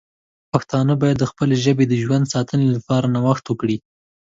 [0.51, 3.77] پښتانه باید د خپلې ژبې د ژوند ساتنې لپاره نوښت وکړي.